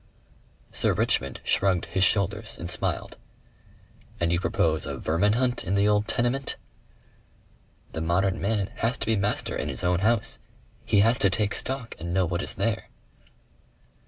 [0.71, 3.17] Sir Richmond shrugged his shoulders and smiled.
[4.19, 6.55] "And you propose a vermin hunt in the old tenement?"
[7.93, 10.39] "The modern man has to be master in his own house.
[10.85, 12.89] He has to take stock and know what is there."